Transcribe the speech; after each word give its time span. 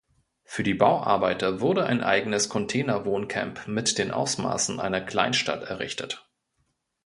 Für 0.45 0.63
die 0.63 0.73
Bauarbeiter 0.73 1.59
wurde 1.61 1.85
ein 1.85 2.01
eigenes 2.01 2.49
Container-Wohncamp 2.49 3.67
mit 3.67 3.99
den 3.99 4.09
Ausmaßen 4.09 4.79
einer 4.79 5.01
Kleinstadt 5.01 5.61
errichtet. 5.65 6.27